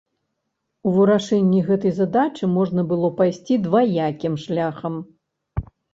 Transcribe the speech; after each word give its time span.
У 0.91 0.93
вырашэнні 0.95 1.59
гэтай 1.67 1.93
задачы 1.99 2.49
можна 2.57 2.81
было 2.93 3.07
пайсці 3.19 3.59
дваякім 3.67 4.33
шляхам. 4.45 4.93